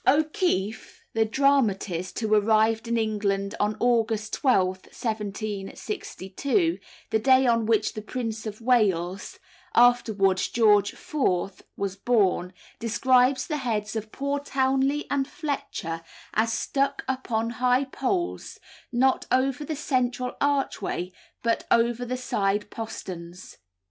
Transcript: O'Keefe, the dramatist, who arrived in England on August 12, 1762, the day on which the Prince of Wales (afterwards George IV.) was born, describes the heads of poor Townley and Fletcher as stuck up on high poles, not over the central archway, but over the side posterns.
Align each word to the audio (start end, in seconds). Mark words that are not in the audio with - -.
O'Keefe, 0.07 1.05
the 1.13 1.25
dramatist, 1.25 2.17
who 2.19 2.33
arrived 2.33 2.87
in 2.87 2.97
England 2.97 3.53
on 3.59 3.77
August 3.79 4.33
12, 4.33 4.85
1762, 4.87 6.79
the 7.11 7.19
day 7.19 7.45
on 7.45 7.67
which 7.67 7.93
the 7.93 8.01
Prince 8.01 8.47
of 8.47 8.59
Wales 8.61 9.37
(afterwards 9.75 10.47
George 10.47 10.95
IV.) 10.95 11.61
was 11.77 11.95
born, 11.95 12.51
describes 12.79 13.45
the 13.45 13.57
heads 13.57 13.95
of 13.95 14.11
poor 14.11 14.39
Townley 14.39 15.05
and 15.11 15.27
Fletcher 15.27 16.01
as 16.33 16.51
stuck 16.51 17.03
up 17.07 17.29
on 17.31 17.51
high 17.61 17.83
poles, 17.85 18.59
not 18.91 19.27
over 19.31 19.63
the 19.63 19.75
central 19.75 20.33
archway, 20.41 21.11
but 21.43 21.65
over 21.69 22.05
the 22.05 22.17
side 22.17 22.71
posterns. 22.71 23.59